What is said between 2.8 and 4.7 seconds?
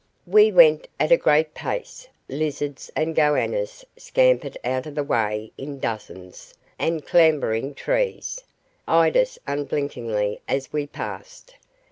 and goannas scampered